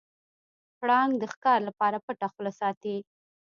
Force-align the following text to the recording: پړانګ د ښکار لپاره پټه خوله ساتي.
پړانګ 0.79 1.13
د 1.19 1.23
ښکار 1.33 1.59
لپاره 1.67 1.97
پټه 2.05 2.27
خوله 2.33 2.51
ساتي. 2.59 2.97